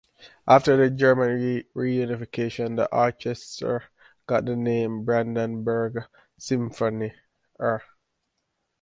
[0.47, 3.83] After the German reunification the orchestra
[4.25, 6.07] got the name "Brandenburger
[6.39, 7.81] Symphoniker".